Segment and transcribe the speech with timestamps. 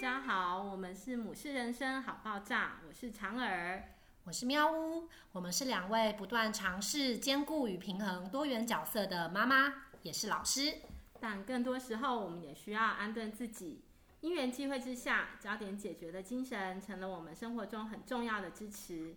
[0.00, 3.82] 家好，我们是母式人生好爆炸，我是长耳，
[4.22, 9.74] 我是喵呜，我们是两位不断尝试兼顾与平衡多元角色的妈妈，
[10.04, 10.72] 也是老师，
[11.18, 13.82] 但更多时候我们也需要安顿自己。
[14.20, 19.16] 因缘际会之下，焦点解决的精神成了我们生活中很重要的支持。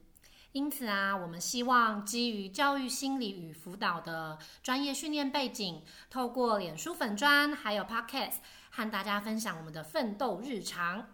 [0.54, 8.34] 因此啊，我们希望基于教育心理与辅导的专业训练背景，透过脸书粉砖还有 Podcast，
[8.70, 11.08] 和大家分享我们的奋斗日常。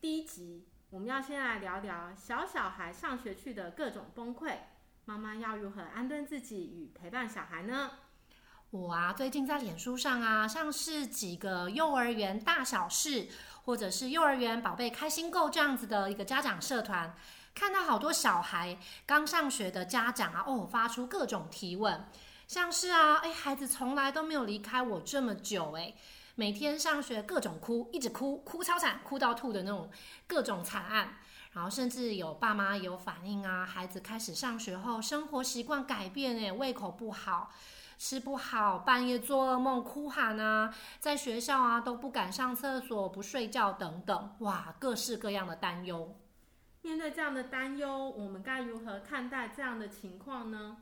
[0.00, 4.58] 第一集，我们要先来聊聊小小孩上学去的各种崩溃，
[5.06, 7.90] 妈妈要如何安顿自己与陪伴小孩呢？
[8.70, 13.26] 我啊，最近在脸书上啊，像是几个幼儿园大小事，
[13.64, 17.12] 或者是幼儿园宝贝开心购这样子的一个家长社团。
[17.54, 18.76] 看到好多小孩
[19.06, 22.04] 刚上学的家长啊，哦，发出各种提问，
[22.48, 25.94] 像是啊，哎，孩子从来都没有离开我这么久，哎，
[26.34, 29.88] 每天上学各种哭，一直哭，哭超惨，哭到吐的那种
[30.26, 31.18] 各种惨案，
[31.52, 37.52] 然后甚至有爸妈有反映啊，孩子开始上学后生活习惯改变，哎，胃口不好，
[37.96, 46.16] 吃不好，半夜做噩梦，哭喊啊，在学校啊都不敢上厕所，不睡觉等等，哇，各式各样的担忧。
[46.84, 50.76] 面对这样的担忧，我们该如何看待这样的情况呢？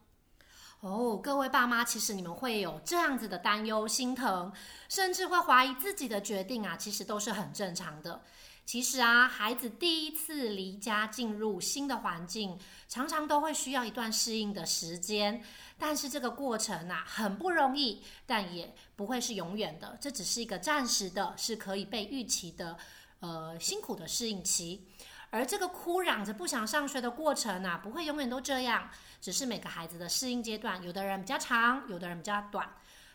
[0.80, 4.52] 哦，各位爸妈，其实你们会有这样子的担忧、心疼，
[4.88, 8.20] 甚至会怀疑自己的决定啊，其实都是很正常的。
[8.64, 15.40] 其实啊，孩子第一次离家进入新的环境，常常都会需要一段适应的时间。
[15.78, 19.96] 但是这个过程啊，很不容易，但也不会是永远的。
[20.00, 22.76] 这只是一个暂时的，是可以被预期的，
[23.20, 24.88] 呃，辛苦的适应期。
[25.32, 32.68] 而这个哭嚷着不想上学的过程啊，不会永远都这样，只是每个孩子的适应阶段，有的人比较长，有的人比较短。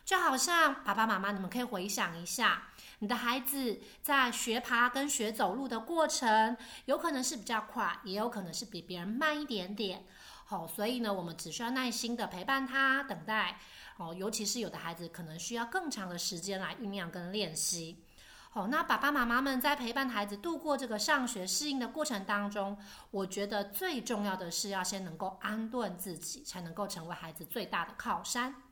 [0.04, 10.04] 就好像爸爸妈妈，你们可以回想一下，你的孩子在学爬跟学走路的过程，有可能是比较快，也有可能是比别人慢一点点。
[10.44, 13.60] 好，所以呢，我们只需要耐心的陪伴他，等待。
[13.98, 18.02] 哦，尤其是有的孩子可能需要更长的时间来酝酿跟练习。
[18.66, 22.76] 那爸爸妈妈们在陪伴孩子度过这个上学适应的过程当中，
[23.10, 28.62] 我觉得最重要的是要先能够安顿自己，才能够成为孩子最大的靠山。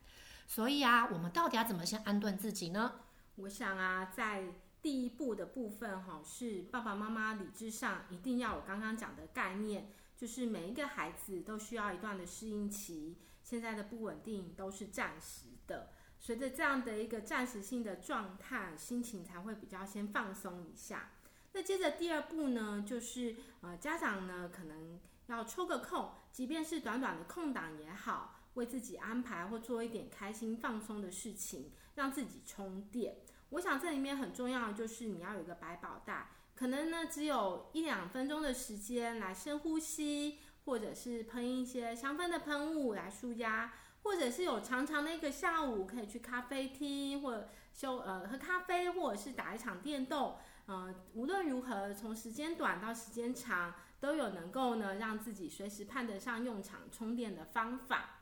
[0.49, 3.01] 所以啊，我们到底要怎么先安顿自己呢？
[3.37, 4.45] 我想啊，在
[4.81, 15.91] 第一步的部分哈，是爸爸妈妈理智上一定要有刚刚讲的概念，就是每一个孩子都需要一段的适应期，现在的不稳定都是暂时的。
[16.27, 21.11] 随着这样的一个暂时性的状态，心情才会比较先放松一下。
[21.53, 24.99] 那接着第二步呢，就是呃家长呢可能
[25.29, 33.19] 要抽个空，即便是短短的空档也好，为自己安排或做一点开心放松的事情，让自己充电。
[33.51, 43.73] 我想这里面很重要的就是你要有一个百宝袋，可能呢只有一两分钟的时间来深呼吸，或者是喷一些香氛的喷雾来舒压。
[44.07, 50.37] 或者是有长长的一个下午，可以去咖啡厅，或休呃喝咖啡，或者是打一场电动，
[50.67, 58.21] 呃，无论如何，从时间短到时间长，都有能够呢让自己随时派得上用场充电的方法。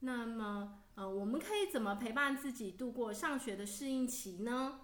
[0.00, 4.82] 那么，呃，我们可以怎么陪伴自己度过上学的适应期呢？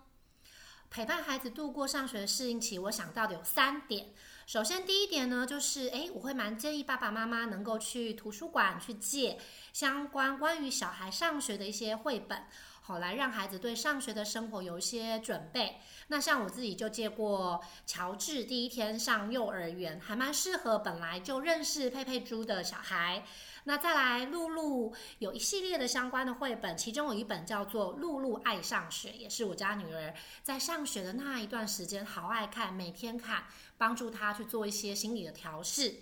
[0.95, 4.11] 陪伴孩子度过上学的适应期，我想到的有三点。
[4.47, 9.37] 首先，第一点呢，就是诶，我会蛮建议爸爸妈妈能够去图书馆去借
[9.73, 12.45] 相关关于小孩上学的一些绘本，
[12.81, 15.81] 好来让孩子对上学的生活有一些准备。
[16.07, 23.25] 那像我自己就借过乔治第一天上幼儿园，还蛮适合本来就认识佩佩猪的小孩。
[23.67, 33.45] 那再来，露露有一系列的相关的绘本，其中有一本叫做《露露爱上学》，也是我家女儿在上学的那一段时间好爱看，每天看，
[33.79, 35.95] 帮助她去做一些心理的调试。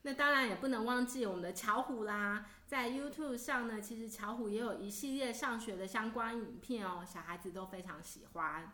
[0.00, 8.72] 那当然也不能忘记我们的巧虎啦，在 YouTube 上呢，其实巧虎也有一系列上学的相关影片哦，小孩子都非常喜欢。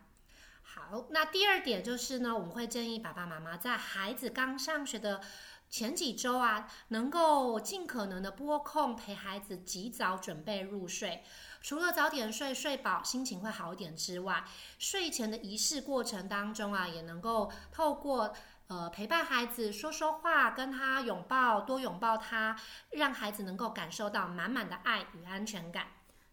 [0.63, 5.21] 好，那第二点就是呢，我们会建议爸爸妈妈在孩子刚上学的。
[5.69, 11.23] 前几周啊，能够尽可能的拨空陪孩子及早准备入睡，
[11.61, 14.43] 除了早点睡睡饱，心情会好一点之外，
[14.77, 18.33] 睡前的仪式过程当中啊，也能够透过
[18.67, 22.59] 呃陪伴孩子说说话，跟他拥抱，多拥抱他，
[22.89, 25.87] 让孩子能够感受到满满的爱与安全感。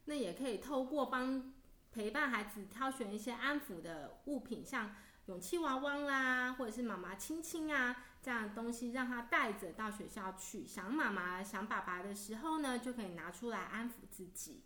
[0.07, 1.55] 那也可以透过帮
[1.93, 4.95] 陪伴孩子挑选一些安抚的物品，像
[5.27, 8.05] 勇气娃娃啦，或者是妈妈亲亲啊。
[8.21, 14.65] 这样的东西让他带着到学校去，想妈妈、想爸爸的时候呢，就可以拿出来安抚自己。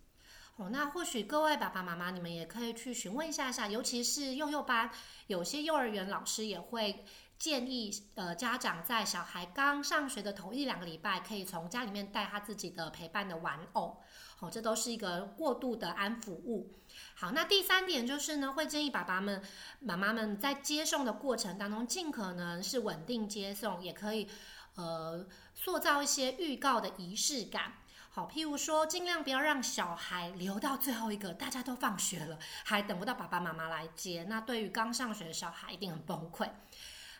[0.57, 4.89] 哦，那或许各位爸爸妈妈，你们也可以去询问一下下，尤其是幼幼班，
[5.27, 7.05] 有些幼儿园老师也会
[7.37, 14.01] 建议，呃，家长在小孩刚上学的头一两个礼拜，可以从家里面带他自己的陪伴的玩偶，
[14.39, 16.73] 哦，这都是一个过度的安抚物。
[17.15, 19.41] 好，那第三点就是呢，会建议爸爸们、
[19.79, 24.27] 妈妈们在接送的过程当中，尽可能是稳定接送，也可以，
[24.75, 27.73] 呃，塑造一些预告的仪式感。
[28.09, 36.47] 好，譬如说，尽量不要让小孩留到最后一个，大家都放学了，还等不到爸爸妈妈来接，那对于刚上学的小孩一定很崩溃。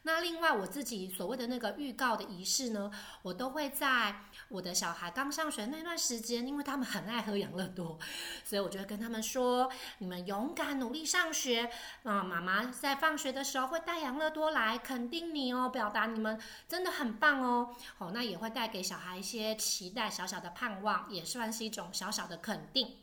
[0.06, 2.92] 那另外，我自己所谓的那个预告的仪式呢，
[3.22, 7.98] 我都会在我的小孩刚上学那段时间，因为他们很爱喝养乐多，
[8.44, 11.70] 所以我就会跟他们说：你们勇敢努力上学
[12.04, 12.22] 啊！
[12.22, 17.74] 妈妈在放学的时候会带养乐多来肯定你哦，表达你们真的很棒哦。
[17.98, 23.03] 好，那也会带给小孩一些期待，小小的盼望，也算是一种小小的肯定。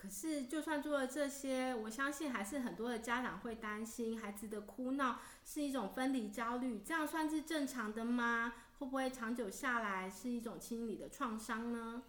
[0.00, 8.54] 可是，就算做了这些，我相信还是很多的家长会担心孩子的哭闹是一种分离焦虑，这样算是正常的吗？
[8.78, 12.02] 会不会长久下来是一种心理的创伤呢？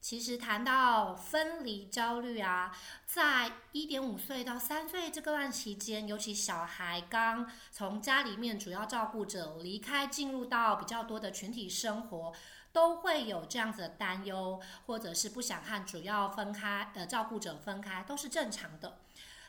[0.00, 2.74] 其实谈到分离焦虑啊，
[3.04, 12.32] 在一点五岁到三岁这个段期间，尤其小孩刚从家里面主要照顾者离开，进入到比较多的群体生活。
[12.76, 18.98] 都会有这样子的担忧，或者是不想和主要分开，呃，照顾者分开，都是正常的。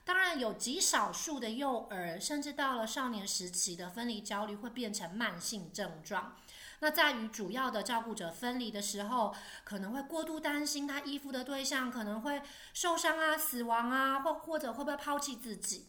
[0.06, 6.38] 当然，有极少数的幼儿，甚至到了少年时期的分离焦虑会变成慢性症状。
[6.80, 9.36] 那在与主要的照顾者分离的时候，
[9.66, 12.42] 可能会过度担心他依附的对象可能会
[12.74, 15.88] 受伤啊、死亡啊，或或者会不会抛弃自己。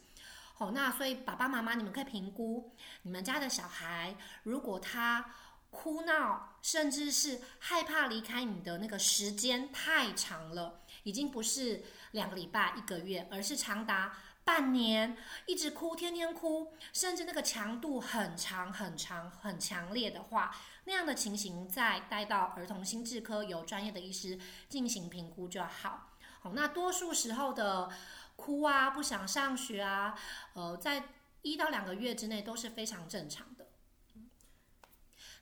[0.55, 5.25] 好，那所以爸爸妈妈，你们可以评估你们家的小孩，如果他。
[5.71, 15.17] 哭闹，甚至是害怕离开你的那个时间太长了，已经不是两个礼拜、一个月，而是长达半年，
[15.47, 24.39] 一直哭，天天哭，甚至那个强度很长、很长、很强烈的话，那样的情形再带到儿童心智科，由专业的医师
[24.71, 26.13] 进行评估就好。
[26.41, 27.91] 好，那多数时候的
[28.37, 30.19] 哭啊，不想上学啊，
[30.55, 31.05] 呃，在
[31.43, 33.58] 一到两个月之内都是非常正常的。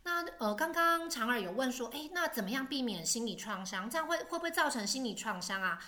[0.07, 3.91] 那呃，刚刚常儿有问说，诶，那怎么样避免心理创伤？
[3.91, 5.81] 这样会会不会造成心理创伤啊？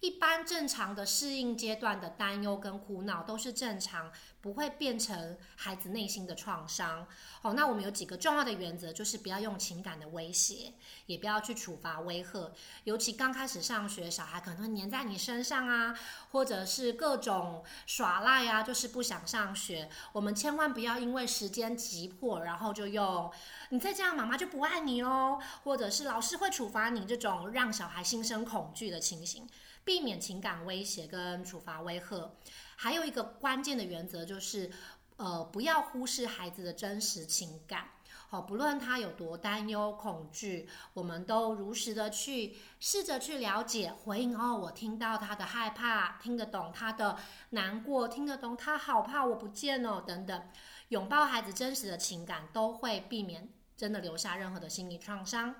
[0.00, 7.06] 一般正常的适应阶段的担忧跟哭闹都是正常，不会变成孩子内心的创伤。
[7.40, 10.74] 哦，那我们有几个重要的原则，就是不要用情感的威胁，
[11.06, 12.52] 也不要去处罚威吓。
[12.84, 15.98] 尤其刚开始上学，小孩可能会黏在你身上啊，
[16.32, 19.88] 或者是各种耍赖啊，就是不想上学。
[20.12, 23.32] 我们千万不要因为时间急迫，然后就用
[23.70, 29.48] 你再这样，妈妈就不爱你哦，或者是老师会处罚你这种让小孩心生恐惧的情形。
[29.84, 32.30] 避免情感威胁跟处罚威吓，
[32.76, 34.70] 还有一个关键的原则就是，
[35.16, 37.90] 呃，不要忽视孩子的真实情感。
[38.26, 44.36] 好，不论他有多担忧、恐惧，我们都如实的去试着去了解、回应。
[44.36, 47.16] 哦，我听到他的害怕，听得懂他的
[47.50, 50.48] 难过，听得懂他好怕我不见了等等，
[50.88, 55.54] 拥抱孩子真实的情感，都会避免真的留下任何的心理创伤。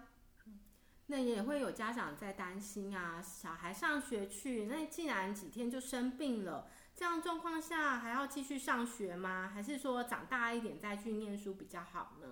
[1.07, 9.51] 那也会有家长在担心啊，小孩上学去，那既然几天就生病了，这样状况下还要继续上学吗？
[9.53, 12.27] 还是说长大一点再去念书比较好呢？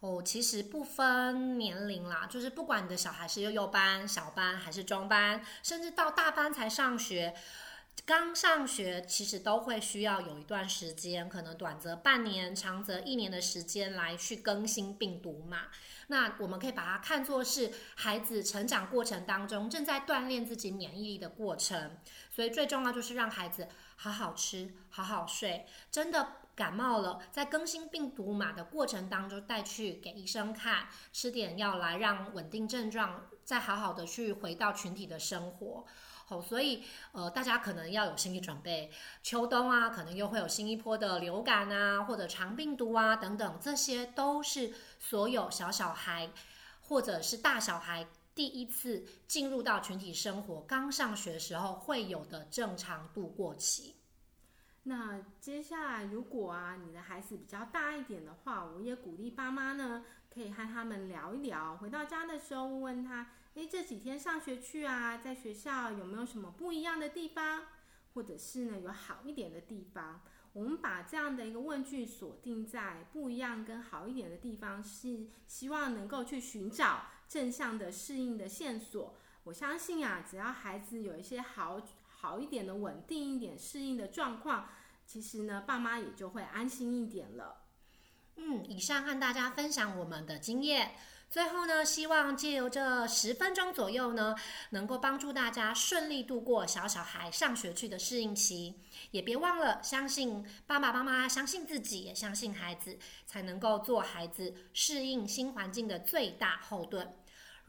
[0.00, 7.34] 哦，其实不分年龄啦，就是不管你的小孩是幼幼班、小班还是中班，甚至到大班才上学。
[8.06, 15.68] 刚上学其实都会需要有一段时间，可能短则半年，长则一年的时间来去更新病毒码。
[16.08, 21.98] 那我们可以把它看作是孩子成长过程当中正在锻炼自己免疫力的过程。
[22.32, 25.66] 所以最重要就是让孩子好好吃，好好睡。
[25.92, 35.86] 真的感冒了，在更新病毒码的过程当中带去给医生看，吃点药来让稳定症状，再好好的去回到群体的生活。
[36.30, 38.90] 哦，所以呃，大家可能要有心理准备，
[39.22, 46.30] 秋冬啊，可能又会有新一波的流感啊，或者肠病毒啊等等，这些都是所有小小孩
[46.80, 53.96] 或者是大小孩第一次进入到群体生活，刚上学时候会有的正常度过期。
[54.84, 63.26] 那接下来，如果啊，你的孩子比较大一点的话，我也鼓励爸妈呢，可以和他们聊一聊，回到家的时候问他。
[63.54, 67.64] 诶，这几天上学去啊，在学校有没有什么不一样的地方，
[68.14, 70.22] 或者是呢有好一点的地方？
[70.52, 79.14] 我们把这样的一个问句锁定在不一样跟好一点的地方，是希望能够去寻找正向的适应的线索。
[79.44, 81.80] 我相信啊，只要孩子有一些好
[82.20, 84.68] 好一点的稳定一点适应的状况，
[85.06, 87.62] 其实呢，爸妈也就会安心一点了。
[88.36, 90.92] 嗯，以上和大家分享我们的经验。
[91.30, 94.34] 最后呢，希望借由这十分钟左右呢，
[94.70, 98.80] 能够帮助大家顺利度过小小孩上学去的适应期。
[99.12, 107.14] 也别忘了相信爸爸妈妈，相信自己，也相信孩子，才能够做孩子适应新环境的最大后盾。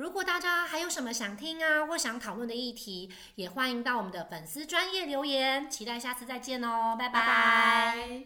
[0.01, 5.70] 如果大家还有什么想听啊，或想讨论的议题，也欢迎到我们的粉丝专业留言。
[5.70, 7.20] 期待下次再见哦，拜拜。
[7.20, 8.20] 拜拜。